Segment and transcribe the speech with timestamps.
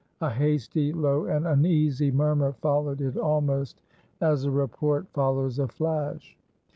[0.19, 3.79] A hasty, low and uneasy murmur followed it almost
[4.19, 6.35] as a report follows a flash.